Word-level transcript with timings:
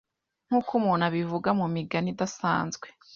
Nkuko 0.47 0.69
umuntu 0.79 1.03
abivuga 1.09 1.49
mumigani 1.59 2.09
idasanzwe 2.13 2.87